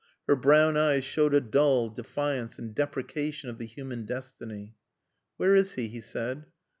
Her 0.27 0.35
brown 0.35 0.77
eyes 0.77 1.05
showed 1.05 1.35
a 1.35 1.39
dull 1.39 1.91
defiance 1.91 2.57
and 2.57 2.73
deprecation 2.73 3.51
of 3.51 3.59
the 3.59 3.67
human 3.67 4.07
destiny. 4.07 4.73
"Where 5.37 5.55
is 5.55 5.75
he?" 5.75 5.89
he 5.89 6.01
said. 6.01 6.47